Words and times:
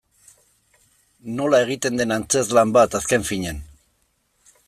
Nola 1.41 1.59
egiten 1.65 2.01
den 2.01 2.15
antzezlan 2.17 2.73
bat, 2.79 2.99
azken 3.01 3.29
finean. 3.31 3.63